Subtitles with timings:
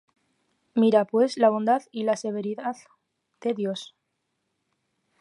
[0.73, 2.75] Mira, pues, la bondad y la severidad
[3.39, 3.93] de Dios: